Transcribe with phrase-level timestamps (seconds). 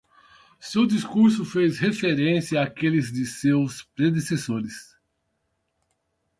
[0.59, 4.97] Seu discurso fez referência àqueles de seus predecessores.